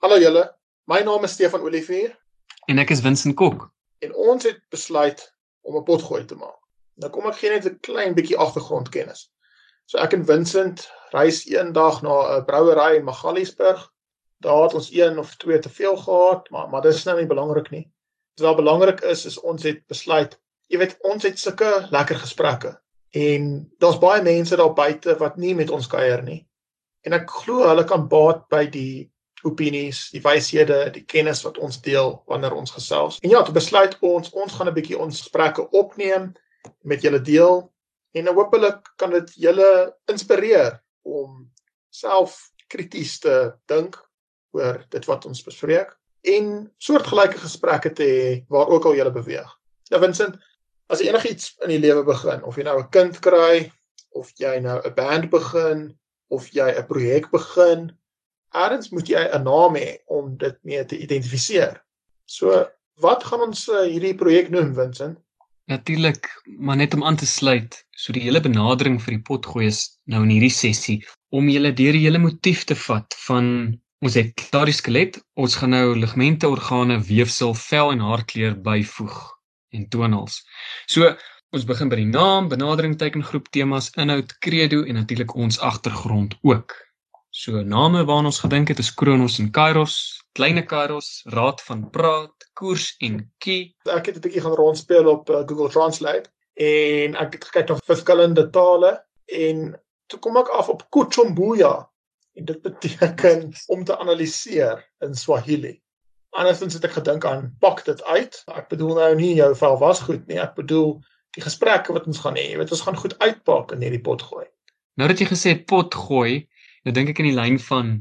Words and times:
Hallo 0.00 0.16
julle. 0.16 0.46
My 0.88 1.02
naam 1.04 1.26
is 1.26 1.34
Stefan 1.36 1.60
Olivier 1.60 2.14
en 2.72 2.78
ek 2.80 2.88
is 2.94 3.02
Vincent 3.04 3.34
Kok. 3.36 3.66
En 4.00 4.14
ons 4.16 4.46
het 4.48 4.62
besluit 4.72 5.20
om 5.60 5.76
'n 5.76 5.84
potgooi 5.84 6.22
te 6.24 6.38
maak. 6.40 6.56
Nou 6.96 7.10
kom 7.12 7.26
ek 7.28 7.36
gee 7.40 7.50
net 7.50 7.66
'n 7.68 7.76
klein 7.88 8.14
bietjie 8.16 8.38
agtergrondkennis. 8.44 9.26
So 9.84 9.98
ek 9.98 10.16
en 10.16 10.24
Vincent 10.24 10.86
reis 11.12 11.42
eendag 11.44 12.00
na 12.00 12.38
'n 12.38 12.46
brouery 12.48 12.96
in 12.96 13.04
Magaliesberg. 13.04 13.92
Daar 14.40 14.62
het 14.62 14.74
ons 14.74 14.90
een 14.92 15.18
of 15.18 15.36
twee 15.36 15.58
te 15.58 15.68
veel 15.68 15.96
gehad, 15.96 16.50
maar 16.50 16.68
maar 16.70 16.82
dit 16.82 16.94
is 16.94 17.04
nou 17.04 17.18
nie 17.18 17.26
belangrik 17.26 17.70
nie. 17.70 17.92
Wat 18.38 18.46
wel 18.46 18.54
belangrik 18.54 19.00
is 19.00 19.26
is 19.26 19.38
ons 19.40 19.62
het 19.62 19.86
besluit, 19.86 20.40
jy 20.66 20.78
weet, 20.78 20.96
ons 21.00 21.22
het 21.22 21.38
sulke 21.38 21.88
lekker 21.90 22.16
gesprekke 22.16 22.80
en 23.10 23.70
daar's 23.78 23.98
baie 23.98 24.22
mense 24.22 24.56
daar 24.56 24.72
buite 24.74 25.18
wat 25.18 25.36
nie 25.36 25.54
met 25.54 25.70
ons 25.70 25.86
kuier 25.86 26.22
nie. 26.22 26.48
En 27.04 27.12
ek 27.12 27.30
glo 27.30 27.68
hulle 27.68 27.84
kan 27.84 28.08
baat 28.08 28.48
by 28.48 28.64
die 28.64 29.09
opinies, 29.44 30.08
die 30.10 30.22
wyshede, 30.22 30.90
die 30.94 31.04
kennis 31.04 31.42
wat 31.42 31.58
ons 31.58 31.80
deel 31.80 32.22
wanneer 32.26 32.54
ons 32.54 32.70
gesels. 32.70 33.18
En 33.22 33.30
ja, 33.30 33.42
toe 33.42 33.54
besluit 33.54 33.96
ons 34.00 34.30
ons 34.30 34.52
gaan 34.52 34.68
'n 34.68 34.74
bietjie 34.74 34.98
ons 34.98 35.20
gesprekke 35.20 35.70
opneem 35.70 36.32
met 36.82 37.02
julle 37.02 37.20
deel 37.20 37.72
en 38.12 38.34
hopelik 38.34 38.92
kan 38.96 39.10
dit 39.10 39.32
julle 39.34 39.94
inspireer 40.10 40.80
om 41.02 41.50
self 41.90 42.50
krities 42.68 43.18
te 43.18 43.52
dink 43.66 43.96
oor 44.52 44.84
dit 44.90 45.04
wat 45.06 45.26
ons 45.26 45.42
bespreek 45.42 45.96
en 46.22 46.70
soortgelyke 46.78 47.38
gesprekke 47.38 47.92
te 47.96 48.04
hê 48.04 48.44
waar 48.48 48.68
ook 48.68 48.84
al 48.84 48.98
julle 48.98 49.12
beweeg. 49.12 49.48
Nou 49.90 50.00
Vincent, 50.02 50.36
as 50.90 51.00
jy 51.00 51.08
enigiets 51.08 51.54
in 51.64 51.72
die 51.74 51.80
lewe 51.82 52.04
begin, 52.04 52.42
of 52.44 52.56
jy 52.56 52.66
nou 52.66 52.78
'n 52.80 52.90
kind 52.90 53.20
kry 53.20 53.72
of 54.12 54.32
jy 54.38 54.60
nou 54.60 54.80
'n 54.84 54.94
band 54.94 55.30
begin 55.30 55.98
of 56.28 56.48
jy 56.52 56.68
'n 56.76 56.86
projek 56.86 57.30
begin 57.30 57.90
Eerds 58.56 58.90
moet 58.90 59.08
jy 59.08 59.22
'n 59.22 59.42
naam 59.46 59.76
hê 59.76 59.98
om 60.06 60.36
dit 60.36 60.56
mee 60.62 60.84
te 60.84 60.98
identifiseer. 60.98 61.82
So, 62.26 62.66
wat 63.00 63.24
gaan 63.24 63.40
ons 63.40 63.68
uh, 63.68 63.86
hierdie 63.86 64.14
projek 64.14 64.50
noem, 64.50 64.74
Vincent? 64.74 65.18
Natuurlik, 65.70 66.26
maar 66.58 66.76
net 66.76 66.94
om 66.94 67.04
aan 67.04 67.16
te 67.16 67.26
sluit, 67.26 67.76
so 67.94 68.12
die 68.12 68.22
hele 68.22 68.40
benadering 68.42 68.98
vir 69.02 69.14
die 69.14 69.22
potgooi 69.22 69.66
is 69.66 69.84
nou 70.10 70.24
in 70.26 70.32
hierdie 70.34 70.50
sessie 70.50 70.98
om 71.30 71.46
julle 71.48 71.70
deur 71.78 71.94
die 71.94 72.02
hele 72.02 72.18
motief 72.18 72.64
te 72.66 72.74
vat 72.74 73.14
van 73.26 73.46
ons 74.02 74.16
het 74.18 74.32
klaar 74.50 74.66
die 74.66 74.74
skelet, 74.74 75.20
ons 75.38 75.54
gaan 75.60 75.70
nou 75.76 75.94
ligamente, 75.94 76.48
organe, 76.48 76.98
weefsel, 77.06 77.54
vel 77.54 77.92
en 77.94 78.02
haarkleur 78.02 78.56
byvoeg 78.64 79.18
en 79.76 79.86
tonals. 79.92 80.40
So, 80.90 81.12
ons 81.54 81.66
begin 81.68 81.90
by 81.92 82.00
die 82.00 82.10
naam, 82.10 82.48
benadering, 82.50 82.96
tekengroep, 82.98 83.50
temas, 83.54 83.92
inhoud, 83.94 84.34
credo 84.42 84.82
en 84.82 84.98
natuurlik 84.98 85.36
ons 85.38 85.60
agtergrond 85.62 86.34
ook. 86.42 86.74
So 87.30 87.62
name 87.62 88.04
waarna 88.04 88.26
ons 88.32 88.40
gedink 88.42 88.68
het 88.68 88.80
is 88.82 88.94
Kronos 88.94 89.36
en 89.38 89.52
Kairos, 89.54 90.18
kleine 90.34 90.64
Kairos, 90.66 91.22
Raad 91.30 91.60
van 91.62 91.84
Praat, 91.90 92.48
Koers 92.58 92.96
en 92.98 93.20
Ki. 93.38 93.70
Ek 93.86 94.10
het 94.10 94.16
'n 94.16 94.24
bietjie 94.24 94.42
gaan 94.42 94.58
rondspeel 94.58 95.06
op 95.06 95.30
uh, 95.30 95.46
Google 95.46 95.70
Translate 95.70 96.26
en 96.58 97.14
ek 97.14 97.38
het 97.38 97.44
gekyk 97.44 97.68
na 97.68 97.76
verskillende 97.86 98.50
tale 98.50 99.06
en 99.26 99.78
toe 100.10 100.18
kom 100.18 100.36
ek 100.42 100.50
af 100.58 100.68
op 100.68 100.82
Kuchumbuya 100.90 101.88
en 102.34 102.44
dit 102.44 102.62
beteken 102.62 103.54
om 103.74 103.84
te 103.84 103.98
analiseer 103.98 104.82
in 104.98 105.14
Swahili. 105.14 105.78
Andersins 106.34 106.74
het 106.74 106.84
ek 106.84 106.98
gedink 106.98 107.24
aan 107.24 107.54
pak 107.60 107.84
dit 107.84 108.02
uit. 108.10 108.42
Ek 108.46 108.68
bedoel 108.68 108.94
nou 108.94 109.14
nie 109.14 109.34
jou 109.38 109.54
vel 109.54 109.78
was 109.78 110.02
goed 110.02 110.26
nie, 110.26 110.42
ek 110.42 110.58
bedoel 110.58 110.98
die 111.38 111.46
gesprekke 111.46 111.94
wat 111.94 112.10
ons 112.10 112.18
gaan 112.18 112.34
hê. 112.34 112.50
Jy 112.50 112.58
weet 112.58 112.74
ons 112.74 112.86
gaan 112.88 112.98
goed 112.98 113.14
uitpak 113.22 113.70
in 113.70 113.86
hierdie 113.86 114.02
pot 114.02 114.22
gooi. 114.22 114.48
Nou 114.98 115.06
dat 115.06 115.22
jy 115.22 115.30
gesê 115.30 115.54
pot 115.62 115.94
gooi, 115.94 116.50
Nou 116.86 116.94
dink 116.96 117.12
ek 117.12 117.20
in 117.22 117.30
die 117.30 117.36
lyn 117.36 117.58
van 117.62 117.96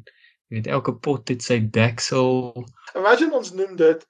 jy 0.50 0.60
weet 0.60 0.70
elke 0.72 0.96
pot 1.06 1.30
het 1.30 1.44
sy 1.46 1.60
deksel. 1.76 2.54
Imagine 2.98 3.36
ons 3.38 3.52
noem 3.54 3.76
dit 3.80 4.06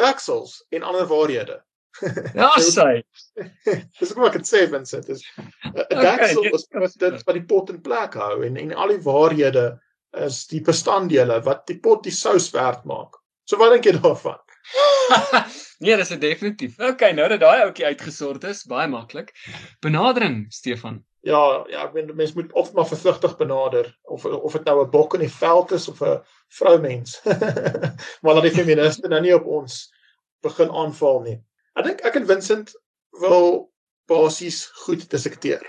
deksels 0.00 0.60
en 0.74 0.86
ander 0.90 1.08
waarhede. 1.10 1.60
Ja, 2.34 2.50
sy. 2.58 3.04
Dis 4.00 4.12
hoe 4.16 4.24
ek 4.26 4.40
dit 4.40 4.48
sê, 4.48 4.64
Vincent, 4.70 5.06
is 5.14 5.22
'n 5.70 6.00
deksel 6.02 6.48
is 6.50 6.66
wat 6.74 6.96
dit 6.98 7.20
wat 7.22 7.36
die 7.38 7.46
pot 7.52 7.70
in 7.70 7.78
plek 7.84 8.16
hou 8.18 8.42
en 8.46 8.58
en 8.58 8.74
al 8.74 8.96
die 8.96 9.04
waarhede 9.04 9.66
is 10.26 10.44
die 10.50 10.62
bestanddele 10.62 11.40
wat 11.46 11.62
die 11.70 11.78
pot 11.78 12.02
die 12.06 12.14
sous 12.14 12.50
werd 12.54 12.82
maak. 12.84 13.14
So 13.46 13.60
wat 13.62 13.76
dink 13.76 13.86
jy 13.86 13.94
daarvan? 13.98 14.40
nee, 15.84 15.96
dis 15.96 16.12
definitief. 16.18 16.78
Okay, 16.80 17.12
nou 17.12 17.28
dat 17.28 17.42
daai 17.42 17.64
ouetjie 17.66 17.86
uitgesort 17.92 18.44
is, 18.48 18.64
baie 18.68 18.88
maklik. 18.88 19.34
Benadering, 19.84 20.46
Stefan. 20.54 21.02
Ja, 21.24 21.64
ja, 21.72 21.86
ek 21.86 21.94
meen 21.96 22.10
mense 22.12 22.36
moet 22.36 22.52
of 22.52 22.74
maar 22.76 22.84
versigtig 22.84 23.36
benader 23.40 23.86
of 24.12 24.26
of 24.28 24.52
dit 24.52 24.64
nou 24.68 24.82
'n 24.82 24.90
bok 24.90 25.14
in 25.14 25.24
die 25.24 25.32
veld 25.32 25.72
is 25.72 25.88
of 25.88 26.02
'n 26.02 26.20
vroumens. 26.48 27.20
maar 28.22 28.34
dat 28.34 28.42
die 28.42 28.56
feministe 28.58 29.08
nou 29.08 29.20
nie 29.20 29.34
op 29.34 29.46
ons 29.46 29.92
begin 30.44 30.70
aanval 30.70 31.20
nie. 31.20 31.38
Ek 31.74 31.84
dink 31.84 32.04
ek 32.04 32.16
en 32.20 32.26
Vincent 32.26 32.74
wil 33.20 33.72
basies 34.06 34.66
goed 34.84 35.08
dissekteer. 35.10 35.64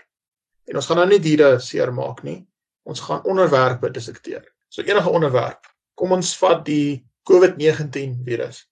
En 0.67 0.75
ons 0.75 0.85
gaan 0.85 0.97
nou 0.97 1.07
nie 1.07 1.21
diere 1.23 1.59
seermaak 1.59 2.23
nie. 2.23 2.41
Ons 2.83 2.99
gaan 2.99 3.23
onderwerpe 3.23 3.91
dissekteer. 3.91 4.43
So 4.69 4.81
enige 4.81 5.09
onderwerp. 5.09 5.65
Kom 5.95 6.11
ons 6.11 6.35
vat 6.37 6.65
die 6.65 7.05
COVID-19 7.29 8.23
virus. 8.25 8.65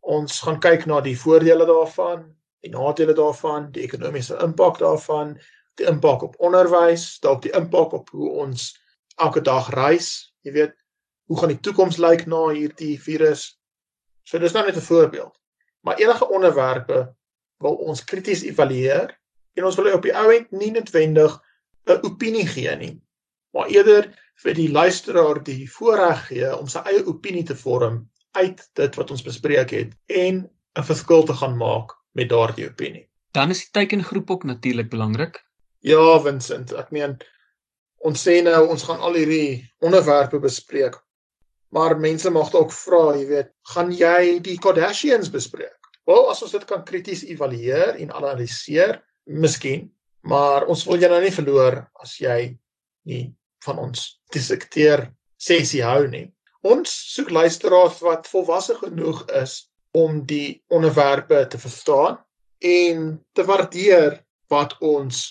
Ons 0.00 0.40
gaan 0.44 0.58
kyk 0.60 0.86
na 0.86 1.00
die 1.00 1.16
voordele 1.16 1.66
daarvan, 1.66 2.26
die 2.60 2.72
nadele 2.72 3.14
daarvan, 3.14 3.70
die 3.72 3.84
ekonomiese 3.86 4.36
impak 4.42 4.78
daarvan, 4.82 5.38
die 5.80 5.86
impak 5.86 6.22
op 6.22 6.38
onderwys, 6.38 7.18
dalk 7.20 7.42
die 7.42 7.52
impak 7.56 7.92
op 7.92 8.10
hoe 8.14 8.30
ons 8.44 8.72
elke 9.16 9.40
dag 9.40 9.70
reis. 9.74 10.34
Jy 10.42 10.52
weet, 10.52 10.74
hoe 11.30 11.38
gaan 11.38 11.52
die 11.54 11.60
toekoms 11.60 11.98
lyk 12.02 12.26
na 12.26 12.48
hierdie 12.52 12.96
virus? 13.00 13.54
So 14.24 14.38
dis 14.38 14.52
nou 14.52 14.64
net 14.66 14.76
'n 14.76 14.88
voorbeeld. 14.88 15.34
Maar 15.80 15.98
enige 16.00 16.28
onderwerpe 16.28 17.14
wil 17.58 17.74
ons 17.74 18.04
krities 18.04 18.42
evalueer 18.42 19.20
en 19.54 19.64
ons 19.64 19.76
wil 19.76 19.92
op 19.94 20.02
die 20.02 20.14
ou 20.16 20.30
end 20.34 20.50
nie 20.50 20.70
noodwendig 20.70 21.40
'n 21.86 22.00
opinie 22.02 22.46
gee 22.46 22.76
nie, 22.76 23.02
maar 23.52 23.68
eerder 23.68 24.08
vir 24.42 24.54
die 24.54 24.70
luisteraar 24.70 25.42
die 25.44 25.70
voorreg 25.70 26.26
gee 26.28 26.56
om 26.56 26.68
sy 26.68 26.78
eie 26.78 27.04
opinie 27.06 27.44
te 27.44 27.56
vorm 27.56 28.10
uit 28.32 28.70
dit 28.74 28.96
wat 28.96 29.10
ons 29.10 29.22
bespreek 29.22 29.70
het 29.70 29.92
en 30.06 30.50
'n 30.78 30.82
verskil 30.82 31.24
te 31.24 31.34
gaan 31.34 31.56
maak 31.56 31.92
met 32.12 32.28
daardie 32.28 32.68
opinie. 32.68 33.08
Dan 33.32 33.50
is 33.50 33.58
die 33.58 33.70
tekengroep 33.70 34.30
ook 34.30 34.44
natuurlik 34.44 34.90
belangrik. 34.90 35.43
Ja, 35.84 36.00
Vincent, 36.24 36.70
ek 36.72 36.92
meen 36.96 37.18
ons 38.08 38.22
sê 38.24 38.38
nou 38.44 38.70
ons 38.72 38.84
gaan 38.88 39.02
al 39.04 39.18
hierdie 39.18 39.64
onderwerpe 39.84 40.40
bespreek. 40.40 40.96
Maar 41.76 41.98
mense 42.00 42.30
mag 42.32 42.48
dalk 42.54 42.72
vra, 42.72 43.10
jy 43.18 43.26
weet, 43.28 43.50
gaan 43.74 43.90
jy 43.92 44.38
die 44.44 44.56
Kardashians 44.62 45.28
bespreek? 45.34 45.76
Wel, 46.08 46.22
as 46.30 46.40
ons 46.46 46.54
dit 46.56 46.64
kan 46.70 46.86
krities 46.88 47.24
evalueer 47.28 47.98
en 48.00 48.14
analiseer, 48.16 48.96
miskien, 49.28 49.90
maar 50.24 50.64
ons 50.72 50.86
wil 50.88 51.04
jou 51.04 51.12
nou 51.12 51.20
nie 51.20 51.34
verloor 51.34 51.78
as 52.00 52.16
jy 52.20 52.54
nie 53.08 53.26
van 53.66 53.84
ons 53.84 54.06
dissekteer 54.32 55.10
sessie 55.36 55.84
hou 55.84 56.06
nie. 56.08 56.30
Ons 56.64 56.92
soek 57.12 57.28
luisteraars 57.28 58.00
wat 58.04 58.28
volwasse 58.32 58.76
genoeg 58.80 59.24
is 59.36 59.66
om 59.92 60.22
die 60.24 60.62
onderwerpe 60.72 61.44
te 61.52 61.60
verstaan 61.60 62.16
en 62.64 63.08
te 63.36 63.44
waardeer 63.44 64.22
wat 64.52 64.78
ons 64.80 65.26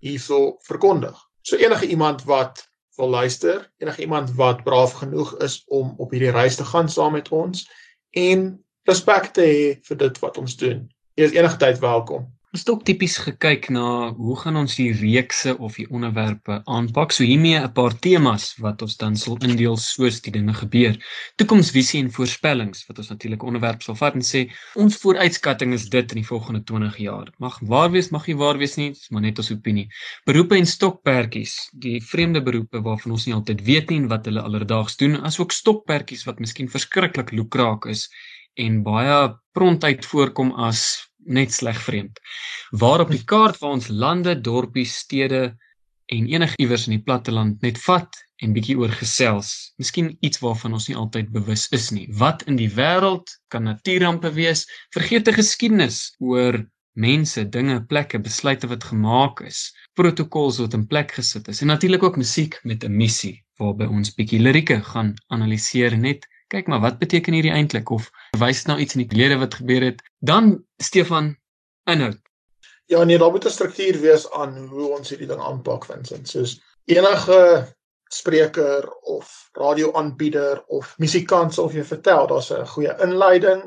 hierso 0.00 0.56
verkondig. 0.66 1.16
So 1.42 1.56
enige 1.56 1.86
iemand 1.86 2.24
wat 2.28 2.64
wil 2.96 3.08
luister, 3.08 3.72
enige 3.78 4.00
iemand 4.00 4.34
wat 4.36 4.64
braaf 4.64 4.92
genoeg 5.00 5.36
is 5.44 5.62
om 5.66 5.94
op 5.96 6.10
hierdie 6.10 6.34
reis 6.34 6.56
te 6.56 6.64
gaan 6.64 6.88
saam 6.88 7.12
met 7.16 7.28
ons 7.28 7.64
en 8.10 8.64
respek 8.88 9.30
te 9.36 9.46
hê 9.46 9.62
vir 9.86 9.96
dit 9.96 10.20
wat 10.24 10.38
ons 10.40 10.56
doen. 10.56 10.84
Jy 11.14 11.30
is 11.30 11.36
enige 11.36 11.56
tyd 11.60 11.78
welkom. 11.78 12.26
Ons 12.50 12.64
het 12.64 12.70
ook 12.72 12.80
tipies 12.82 13.12
gekyk 13.22 13.68
na 13.70 14.10
hoe 14.10 14.34
gaan 14.40 14.56
ons 14.58 14.72
die 14.74 14.88
reekse 14.90 15.52
of 15.62 15.76
die 15.78 15.84
onderwerpe 15.86 16.56
aanpak. 16.76 17.12
So 17.14 17.22
hiermee 17.22 17.58
'n 17.58 17.72
paar 17.72 17.94
temas 18.06 18.46
wat 18.58 18.80
ons 18.82 18.96
dan 18.98 19.16
sal 19.16 19.36
indeel 19.38 19.76
soos 19.76 20.16
die 20.20 20.32
dinge 20.34 20.54
gebeur. 20.54 20.96
Toekomsvisie 21.38 22.00
en 22.02 22.10
voorspellings 22.10 22.86
wat 22.88 22.98
ons 22.98 23.08
natuurlik 23.08 23.44
onderwerp 23.46 23.82
sal 23.86 23.94
vat 23.94 24.14
en 24.18 24.26
sê 24.26 24.40
ons 24.74 24.96
vooruitskatting 24.96 25.72
is 25.72 25.88
dit 25.88 26.10
in 26.10 26.18
die 26.22 26.26
volgende 26.26 26.62
20 26.64 26.96
jaar. 26.96 27.30
Mag 27.38 27.60
waar 27.62 27.90
wees, 27.90 28.10
mag 28.10 28.26
nie 28.26 28.36
waar 28.36 28.58
wees 28.58 28.74
nie, 28.76 28.88
dis 28.90 29.10
maar 29.10 29.22
net 29.22 29.38
ons 29.38 29.50
opinie. 29.50 29.86
Beroepe 30.26 30.56
en 30.56 30.66
stokperdjies, 30.66 31.70
die 31.72 32.00
vreemde 32.02 32.42
beroepe 32.42 32.82
waarvan 32.82 33.12
ons 33.12 33.26
nie 33.26 33.34
altyd 33.34 33.62
weet 33.62 33.90
nie 33.90 34.08
wat 34.08 34.24
hulle 34.26 34.42
alledaags 34.42 34.96
doen, 34.96 35.22
asook 35.22 35.52
stokperdjies 35.52 36.26
wat 36.26 36.40
miskien 36.40 36.68
verskriklik 36.68 37.30
lukraak 37.30 37.86
is 37.86 38.08
en 38.54 38.82
baie 38.82 39.38
prontuit 39.52 40.04
voorkom 40.04 40.52
as 40.52 41.09
net 41.24 41.52
sleg 41.52 41.78
vreemd. 41.82 42.20
Waar 42.70 43.04
op 43.04 43.10
die 43.10 43.24
kaart 43.24 43.58
waar 43.60 43.76
ons 43.78 43.88
lande, 43.88 44.40
dorpies, 44.40 44.96
stede 45.04 45.56
en 46.10 46.26
enigiewers 46.26 46.88
in 46.88 46.96
die 46.96 47.04
platteland 47.06 47.62
net 47.62 47.78
vat 47.84 48.16
en 48.42 48.54
bietjie 48.56 48.76
oor 48.80 48.92
gesels. 49.02 49.72
Miskien 49.78 50.16
iets 50.26 50.40
waarvan 50.42 50.74
ons 50.78 50.88
nie 50.88 50.96
altyd 50.96 51.30
bewus 51.34 51.68
is 51.76 51.90
nie. 51.94 52.06
Wat 52.18 52.42
in 52.50 52.56
die 52.56 52.70
wêreld 52.72 53.30
kan 53.52 53.68
natuurrampe 53.68 54.32
wees? 54.34 54.64
Vergeete 54.96 55.34
geskiedenis 55.36 56.08
oor 56.18 56.58
mense, 57.00 57.44
dinge, 57.48 57.78
plekke, 57.86 58.18
besluite 58.18 58.68
wat 58.70 58.84
gemaak 58.84 59.44
is, 59.46 59.70
protokols 59.94 60.58
wat 60.58 60.74
in 60.74 60.86
plek 60.90 61.14
gesit 61.18 61.48
is 61.48 61.62
en 61.62 61.70
natuurlik 61.70 62.02
ook 62.02 62.18
musiek 62.20 62.58
met 62.64 62.84
'n 62.84 62.96
missie 62.96 63.36
waarby 63.60 63.84
ons 63.84 64.14
bietjie 64.16 64.40
lirieke 64.40 64.80
gaan 64.92 65.14
analiseer 65.28 65.96
net 65.96 66.26
kyk 66.50 66.66
maar 66.66 66.82
wat 66.82 66.98
beteken 66.98 67.36
hierdie 67.36 67.54
eintlik 67.54 67.90
of 67.94 68.10
wys 68.38 68.62
dit 68.62 68.70
na 68.70 68.78
iets 68.82 68.96
in 68.96 69.04
die 69.04 69.10
verlede 69.12 69.38
wat 69.38 69.54
gebeur 69.60 69.86
het? 69.86 70.02
Dan 70.18 70.64
Stefan 70.82 71.36
inhoud. 71.90 72.18
Ja 72.90 73.04
nee 73.04 73.18
daar 73.18 73.30
moet 73.30 73.46
'n 73.46 73.56
struktuur 73.58 74.00
wees 74.00 74.30
aan 74.30 74.56
hoe 74.66 74.96
ons 74.96 75.08
hierdie 75.08 75.28
ding 75.30 75.40
aanpak 75.40 75.84
Vincent. 75.84 76.28
Soos 76.28 76.58
enige 76.84 77.40
spreker 78.10 78.88
of 79.02 79.48
radioaanbieder 79.52 80.64
of 80.66 80.94
musikant 80.98 81.54
sal 81.54 81.68
vir 81.68 81.82
jou 81.82 81.86
vertel 81.86 82.26
daar's 82.26 82.50
'n 82.50 82.66
goeie 82.66 82.94
inleiding 83.06 83.62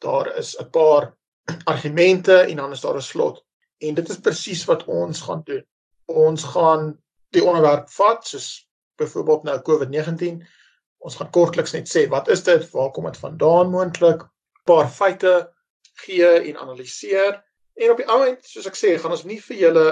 daar 0.00 0.36
is 0.36 0.56
'n 0.58 0.70
paar 0.70 1.14
argumente 1.72 2.40
en 2.40 2.56
dan 2.56 2.72
is 2.72 2.80
daar 2.80 2.96
'n 2.96 3.02
slot. 3.02 3.44
En 3.78 3.94
dit 3.94 4.08
is 4.08 4.20
presies 4.20 4.64
wat 4.64 4.84
ons 4.84 5.20
gaan 5.20 5.42
doen. 5.44 5.64
Ons 6.06 6.44
gaan 6.44 6.98
die 7.30 7.44
onderwerp 7.44 7.90
vat 7.90 8.26
soos 8.26 8.68
byvoorbeeld 8.96 9.42
nou 9.42 9.58
COVID-19 9.60 10.46
ons 10.98 11.16
gaan 11.16 11.30
kortliks 11.30 11.72
net 11.72 11.88
sê 11.88 12.08
wat 12.08 12.28
is 12.28 12.42
dit? 12.42 12.70
Waar 12.72 12.90
kom 12.90 13.04
dit 13.04 13.16
vandaan 13.16 13.70
moontlik? 13.70 14.24
Paar 14.64 14.88
feite 14.88 15.52
gee 16.04 16.30
en 16.50 16.56
analiseer. 16.56 17.42
En 17.74 17.90
op 17.90 17.96
die 17.96 18.08
ou 18.08 18.20
end 18.26 18.44
soos 18.44 18.66
ek 18.66 18.78
sê 18.78 18.96
gaan 18.98 19.14
ons 19.14 19.24
nie 19.24 19.40
vir 19.40 19.56
julle 19.56 19.86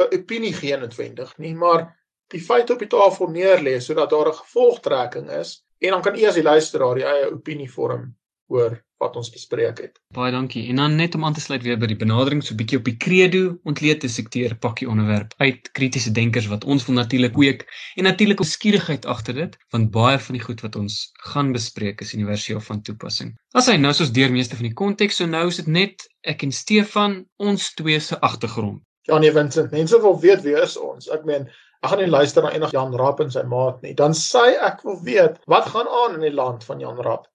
'n 0.00 0.14
opinie 0.16 0.52
gee 0.56 0.76
noodwendig 0.76 1.32
nie 1.38 1.54
maar 1.54 1.84
die 2.32 2.40
feite 2.40 2.72
op 2.72 2.80
die 2.80 2.90
tafel 2.92 3.28
neerlê 3.28 3.78
sodat 3.80 4.10
daar 4.10 4.28
'n 4.30 4.40
gevolgtrekking 4.40 5.30
is 5.40 5.62
en 5.80 5.90
dan 5.90 6.02
kan 6.02 6.24
as 6.26 6.34
die 6.34 6.48
luisteraar 6.48 6.94
die 6.94 7.04
eie 7.04 7.30
opinie 7.32 7.70
vorm 7.70 8.14
oor 8.48 8.78
wat 9.02 9.16
ons 9.18 9.30
bespreek 9.34 9.80
het. 9.82 9.98
Baie 10.14 10.32
dankie. 10.34 10.64
En 10.70 10.80
dan 10.82 10.96
net 10.96 11.14
om 11.18 11.24
aan 11.26 11.36
te 11.36 11.42
sluit 11.42 11.62
weer 11.66 11.78
by 11.80 11.88
die 11.90 11.98
benadering 11.98 12.42
so 12.44 12.54
'n 12.54 12.60
bietjie 12.60 12.78
op 12.78 12.86
die 12.88 12.96
credo 12.96 13.56
ontleed 13.68 14.00
te 14.00 14.08
sekteer 14.08 14.54
pakkie 14.66 14.88
onderwerp 14.88 15.34
uit 15.38 15.70
kritiese 15.78 16.12
denkers 16.12 16.48
wat 16.52 16.64
ons 16.64 16.86
wil 16.86 16.96
natuurlik 16.96 17.34
kweek 17.38 17.66
en 17.96 18.04
natuurlik 18.04 18.40
ons 18.44 18.54
skierigheid 18.58 19.06
agter 19.06 19.34
dit 19.34 19.58
want 19.74 19.90
baie 19.90 20.18
van 20.18 20.38
die 20.38 20.44
goed 20.44 20.60
wat 20.60 20.76
ons 20.76 21.10
gaan 21.32 21.52
bespreek 21.52 22.00
is 22.00 22.14
universeel 22.14 22.60
van 22.60 22.82
toepassing. 22.82 23.34
As 23.54 23.66
hy 23.66 23.76
nou 23.76 23.92
soos 23.92 24.12
deur 24.12 24.30
meeste 24.30 24.56
van 24.56 24.68
die 24.70 24.78
konteks 24.84 25.16
so 25.16 25.26
nou 25.26 25.46
is 25.48 25.56
dit 25.56 25.66
net 25.66 26.08
ek 26.22 26.42
en 26.42 26.52
Stefan 26.52 27.24
ons 27.36 27.74
twee 27.74 28.00
se 28.00 28.20
agtergrond. 28.20 28.82
Ja 29.10 29.18
nee 29.18 29.32
Vincent, 29.32 29.70
mense 29.70 29.98
wil 30.00 30.20
weet 30.20 30.42
wie 30.42 30.56
is 30.62 30.76
ons. 30.78 31.10
Ek 31.10 31.24
meen 31.24 31.50
Ek 31.82 31.90
gaan 31.90 31.98
nie 31.98 32.12
luister 32.12 32.44
na 32.44 32.52
enige 32.54 32.76
Jan 32.76 32.92
Rapp 32.94 33.20
en 33.24 33.30
sy 33.34 33.42
maat 33.50 33.80
nie. 33.82 33.90
Dan 33.98 34.12
sê 34.14 34.52
ek 34.62 34.84
wil 34.86 35.00
weet 35.02 35.40
wat 35.50 35.66
gaan 35.72 35.88
aan 35.90 36.14
in 36.14 36.22
die 36.28 36.34
land 36.34 36.62
van 36.62 36.78
Jan 36.78 37.00
Rapp 37.02 37.26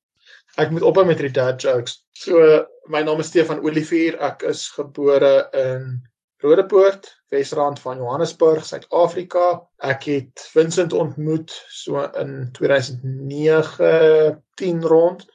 ek 0.57 0.73
moet 0.73 0.85
ophou 0.85 1.05
met 1.05 1.21
die 1.21 1.33
dad 1.33 1.61
jokes. 1.61 1.99
So 2.17 2.65
my 2.89 3.03
naam 3.05 3.21
is 3.21 3.29
Stefan 3.29 3.61
Olivier. 3.65 4.17
Ek 4.23 4.43
is 4.49 4.67
gebore 4.73 5.49
in 5.57 5.99
Rodepoort, 6.41 7.09
Wesrand 7.33 7.79
van 7.81 7.97
Johannesburg, 8.01 8.65
Suid-Afrika. 8.65 9.61
Ek 9.85 10.07
het 10.09 10.45
Vincent 10.53 10.93
ontmoet 10.97 11.53
so 11.73 12.01
in 12.21 12.49
2009, 12.57 14.37
10 14.61 14.81
rond. 14.85 15.25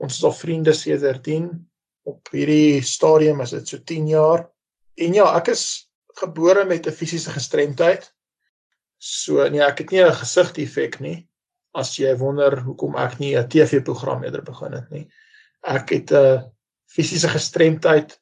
Ons 0.00 0.16
is 0.16 0.24
al 0.24 0.36
vriende 0.36 0.72
sedertdien. 0.76 1.50
Op 2.08 2.32
hierdie 2.32 2.80
stadium 2.84 3.40
is 3.44 3.52
dit 3.56 3.68
so 3.68 3.84
10 3.84 4.08
jaar. 4.12 4.46
En 5.00 5.16
ja, 5.16 5.28
ek 5.36 5.52
is 5.52 5.64
gebore 6.20 6.64
met 6.64 6.86
'n 6.86 6.92
fisiese 6.92 7.30
gestremdheid. 7.32 8.12
So 8.98 9.48
nee, 9.48 9.64
ek 9.64 9.78
het 9.84 9.90
nie 9.90 10.04
'n 10.04 10.12
gesigdefek 10.24 11.00
nie 11.00 11.29
as 11.72 11.96
jy 11.98 12.12
wonder 12.18 12.60
hoekom 12.60 12.96
ek 12.96 13.18
nie 13.18 13.36
'n 13.36 13.48
TV-program 13.48 14.24
eerder 14.24 14.42
begin 14.42 14.72
het 14.72 14.90
nie. 14.90 15.08
Ek 15.62 15.90
het 15.90 16.12
'n 16.12 16.50
fisiese 16.86 17.28
gestremdheid 17.28 18.18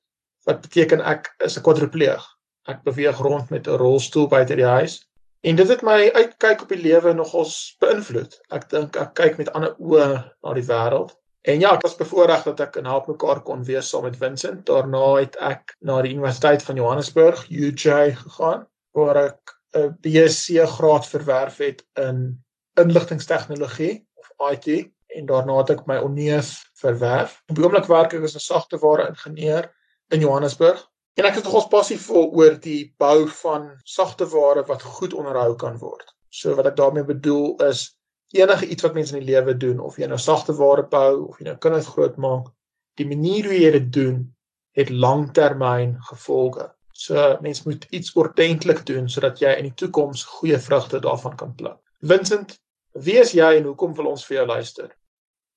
wat 0.47 0.61
beteken 0.61 1.01
ek 1.01 1.35
is 1.45 1.57
'n 1.57 1.63
kwadripleeg. 1.63 2.25
Ek 2.69 2.83
beweeg 2.83 3.19
rond 3.19 3.51
met 3.51 3.67
'n 3.67 3.79
rolstoel 3.79 4.29
buite 4.29 4.57
die 4.57 4.73
huis 4.77 5.09
en 5.43 5.57
dit 5.57 5.69
het 5.69 5.83
my 5.83 6.11
uitkyk 6.15 6.63
op 6.63 6.69
die 6.69 6.83
lewe 6.83 7.15
nogals 7.15 7.77
beïnvloed. 7.81 8.41
Ek 8.51 8.69
dink 8.71 8.97
ek 8.97 9.15
kyk 9.15 9.39
met 9.39 9.53
ander 9.53 9.75
oë 9.79 10.25
na 10.43 10.55
die 10.55 10.67
wêreld. 10.67 11.15
En 11.43 11.61
ja, 11.61 11.75
ek 11.75 11.83
was 11.83 11.97
bevoorreg 11.97 12.43
dat 12.45 12.61
ek 12.61 12.77
in 12.77 12.85
help 12.85 13.07
mekaar 13.09 13.41
kon 13.47 13.63
wees 13.65 13.89
saam 13.89 14.03
met 14.03 14.17
Vincent. 14.17 14.67
Daarna 14.67 15.21
het 15.21 15.37
ek 15.41 15.77
na 15.81 16.03
die 16.03 16.13
Universiteit 16.13 16.63
van 16.63 16.77
Johannesburg, 16.77 17.47
UJ 17.49 18.17
gegaan 18.25 18.67
waar 18.93 19.17
ek 19.17 19.55
'n 19.77 19.97
BSc 20.03 20.67
graad 20.77 21.07
verwerf 21.07 21.59
het 21.59 21.85
in 21.95 22.43
inligtingstegnologie 22.83 24.07
of 24.21 24.31
IT 24.53 24.69
en 25.17 25.27
daarna 25.27 25.57
het 25.63 25.71
ek 25.75 25.87
my 25.89 25.99
onneus 26.05 26.53
verwerf. 26.81 27.39
Op 27.49 27.57
die 27.57 27.65
oomblik 27.65 27.89
werk 27.91 28.15
ek 28.15 28.27
as 28.29 28.37
'n 28.37 28.45
sagteware 28.45 29.09
ingenieur 29.09 29.71
in 30.15 30.21
Johannesburg 30.21 30.85
en 31.19 31.25
ek 31.25 31.37
is 31.37 31.45
nogals 31.45 31.69
passievol 31.73 32.31
oor 32.39 32.59
die 32.61 32.95
bou 32.99 33.29
van 33.43 33.71
sagteware 33.85 34.65
wat 34.69 34.83
goed 34.83 35.15
onderhou 35.15 35.55
kan 35.57 35.79
word. 35.79 36.15
So 36.31 36.55
wat 36.55 36.67
ek 36.67 36.77
daarmee 36.77 37.05
bedoel 37.05 37.57
is 37.69 37.99
enige 38.37 38.67
iets 38.67 38.83
wat 38.83 38.95
mense 38.95 39.17
in 39.17 39.25
die 39.25 39.33
lewe 39.33 39.57
doen 39.57 39.81
of 39.81 39.97
jy 39.99 40.07
nou 40.07 40.19
sagteware 40.19 40.85
bou 40.89 41.29
of 41.29 41.39
jy 41.39 41.49
nou 41.49 41.57
kinders 41.57 41.89
grootmaak, 41.89 42.53
die 43.01 43.07
manier 43.09 43.45
hoe 43.49 43.61
jy 43.61 43.71
dit 43.71 43.93
doen 43.93 44.35
het 44.77 44.91
langtermyn 44.91 45.97
gevolge. 46.11 46.69
So 46.93 47.39
mens 47.41 47.63
moet 47.65 47.87
iets 47.91 48.13
ordentlik 48.15 48.85
doen 48.87 49.09
sodat 49.09 49.41
jy 49.41 49.55
in 49.59 49.71
die 49.71 49.75
toekoms 49.75 50.25
goeie 50.39 50.59
vrugte 50.59 51.01
daarvan 51.01 51.37
kan 51.37 51.55
pluk. 51.55 51.79
Vincent, 52.01 52.59
Wie 52.99 53.19
is 53.21 53.31
jy 53.37 53.49
en 53.61 53.69
hoekom 53.69 53.93
wil 53.95 54.09
ons 54.11 54.25
vir 54.27 54.41
jou 54.41 54.47
luister? 54.49 54.89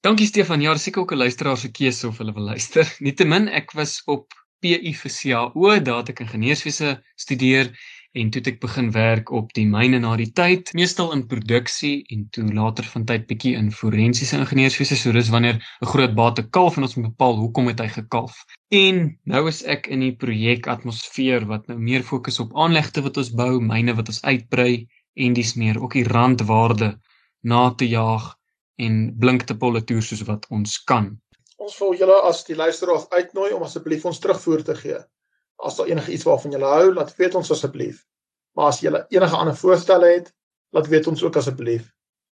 Dankie 0.06 0.28
Stefan. 0.30 0.62
Ja, 0.62 0.76
seker 0.78 1.02
ook 1.02 1.14
'n 1.14 1.24
luisteraar 1.24 1.58
se 1.58 1.72
keuse 1.72 2.08
of 2.08 2.18
hulle 2.18 2.34
wil 2.34 2.44
luister. 2.44 2.86
Nietemin, 3.06 3.48
ek 3.48 3.72
was 3.72 4.02
op 4.06 4.34
PU 4.62 4.94
vir 4.94 5.12
CAO, 5.12 5.80
daar 5.80 6.02
het 6.02 6.10
ek 6.10 6.22
ingenieurswese 6.22 7.02
studeer 7.16 7.72
en 8.14 8.30
toe 8.30 8.42
het 8.42 8.48
ek 8.52 8.60
begin 8.62 8.92
werk 8.92 9.32
op 9.32 9.54
die 9.58 9.66
myne 9.66 10.00
na 10.00 10.16
die 10.20 10.30
tyd, 10.38 10.74
meestal 10.78 11.14
in 11.16 11.26
produksie 11.26 12.04
en 12.14 12.28
toe 12.30 12.46
later 12.54 12.86
van 12.94 13.06
tyd 13.06 13.26
bietjie 13.26 13.56
in 13.58 13.72
forensiese 13.72 14.38
ingenieurswese. 14.38 14.96
So 14.96 15.12
dis 15.12 15.34
wanneer 15.34 15.58
'n 15.82 15.92
groot 15.94 16.14
bate 16.14 16.44
kalf 16.50 16.78
en 16.78 16.84
ons 16.84 16.96
moet 16.96 17.10
bepaal 17.10 17.40
hoekom 17.42 17.68
het 17.68 17.80
hy 17.80 17.88
gekalf. 17.88 18.46
En 18.70 19.18
nou 19.26 19.48
is 19.48 19.64
ek 19.64 19.88
in 19.88 20.00
die 20.00 20.16
projek 20.16 20.68
atmosfeer 20.68 21.48
wat 21.48 21.68
nou 21.68 21.80
meer 21.80 22.04
fokus 22.04 22.40
op 22.40 22.54
aanlegte 22.54 23.02
wat 23.02 23.18
ons 23.18 23.34
bou, 23.34 23.60
myne 23.60 23.96
wat 23.96 24.08
ons 24.08 24.22
uitbrei 24.22 24.88
en 25.16 25.34
dis 25.34 25.56
meer 25.56 25.82
ook 25.82 25.94
die 25.94 26.06
randwaarde 26.06 27.00
na 27.42 27.70
te 27.78 27.88
jaag 27.88 28.36
en 28.82 29.02
blink 29.20 29.46
te 29.48 29.58
politoer 29.58 30.04
soos 30.06 30.24
wat 30.28 30.48
ons 30.50 30.78
kan. 30.90 31.12
Ons 31.62 31.78
wil 31.80 31.94
julle 31.98 32.18
as 32.26 32.44
die 32.48 32.58
luisteraars 32.58 33.10
uitnooi 33.14 33.52
om 33.54 33.66
asseblief 33.66 34.06
ons 34.10 34.20
terugvoer 34.22 34.64
te 34.66 34.76
gee. 34.78 35.00
As 35.62 35.78
daar 35.78 35.92
enige 35.92 36.14
iets 36.16 36.26
waarvan 36.26 36.56
julle 36.56 36.70
hou, 36.70 36.94
laat 36.94 37.14
weet 37.20 37.36
ons 37.38 37.52
asseblief. 37.54 38.02
Maar 38.58 38.72
as 38.72 38.82
julle 38.82 39.04
enige 39.14 39.38
ander 39.38 39.58
voorstelle 39.58 40.10
het, 40.16 40.32
laat 40.74 40.90
weet 40.90 41.08
ons 41.12 41.24
ook 41.24 41.38
asseblief. 41.38 41.86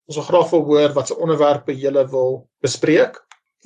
Ons 0.09 0.17
wil 0.17 0.29
graag 0.31 0.51
wil 0.55 0.65
hoor 0.71 0.95
wat 0.97 1.11
se 1.11 1.17
onderwerpe 1.17 1.77
julle 1.77 2.07
wil 2.09 2.39
bespreek 2.65 3.19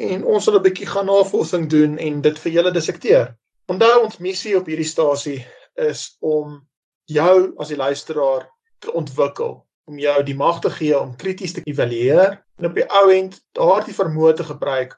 en 0.02 0.24
ons 0.24 0.44
sal 0.44 0.58
'n 0.58 0.62
bietjie 0.62 0.88
gaan 0.88 1.06
navorsing 1.06 1.68
doen 1.70 1.98
en 1.98 2.20
dit 2.22 2.38
vir 2.38 2.52
julle 2.52 2.72
dissekteer. 2.72 3.36
Onthou 3.68 4.04
ons 4.04 4.18
missie 4.18 4.56
op 4.58 4.66
hierdie 4.66 4.88
stasie 4.88 5.46
is 5.76 6.16
om 6.20 6.66
jou 7.06 7.54
as 7.58 7.68
die 7.68 7.76
luisteraar 7.76 8.48
te 8.80 8.92
ontwikkel 8.92 9.62
om 9.84 9.98
jou 9.98 10.22
die 10.22 10.36
mag 10.36 10.60
te 10.60 10.70
gee 10.70 10.98
om 10.98 11.16
krities 11.16 11.52
te 11.52 11.62
evalueer 11.64 12.38
en 12.58 12.68
op 12.68 12.74
die 12.74 12.86
ou 13.00 13.06
end 13.12 13.40
daardie 13.58 13.94
vermoë 13.94 14.34
te 14.38 14.46
gebruik 14.46 14.94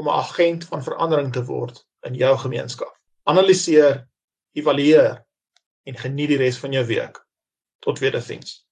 om 0.00 0.08
'n 0.08 0.18
agent 0.18 0.64
van 0.64 0.82
verandering 0.82 1.32
te 1.32 1.44
word 1.44 1.84
in 2.08 2.14
jou 2.14 2.36
gemeenskap. 2.38 2.96
Analiseer, 3.22 4.08
evalueer 4.52 5.24
en 5.84 5.96
geniet 5.96 6.28
die 6.28 6.38
res 6.38 6.58
van 6.58 6.72
jou 6.72 6.84
week. 6.86 7.26
Tot 7.78 7.98
weer, 7.98 8.12
totsiens. 8.12 8.66